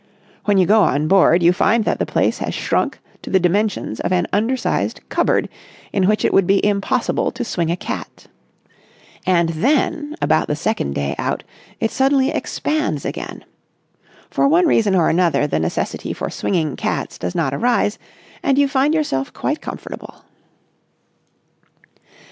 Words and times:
When 0.45 0.57
you 0.57 0.65
go 0.65 0.81
on 0.81 1.07
board, 1.07 1.43
you 1.43 1.53
find 1.53 1.85
that 1.85 1.99
the 1.99 2.07
place 2.07 2.39
has 2.39 2.55
shrunk 2.55 2.97
to 3.21 3.29
the 3.29 3.39
dimensions 3.39 3.99
of 3.99 4.11
an 4.11 4.25
undersized 4.33 4.99
cupboard 5.09 5.47
in 5.93 6.07
which 6.07 6.25
it 6.25 6.33
would 6.33 6.47
be 6.47 6.65
impossible 6.65 7.29
to 7.31 7.43
swing 7.45 7.69
a 7.69 7.77
cat. 7.77 8.25
And 9.27 9.49
then, 9.49 10.15
about 10.19 10.47
the 10.47 10.55
second 10.55 10.95
day 10.95 11.13
out, 11.19 11.43
it 11.79 11.91
suddenly 11.91 12.31
expands 12.31 13.05
again. 13.05 13.45
For 14.31 14.47
one 14.47 14.65
reason 14.65 14.95
or 14.95 15.07
another 15.07 15.45
the 15.45 15.59
necessity 15.59 16.13
for 16.13 16.31
swinging 16.31 16.75
cats 16.75 17.19
does 17.19 17.35
not 17.35 17.53
arise, 17.53 17.99
and 18.41 18.57
you 18.57 18.67
find 18.67 18.95
yourself 18.95 19.31
quite 19.31 19.61
comfortable. 19.61 20.23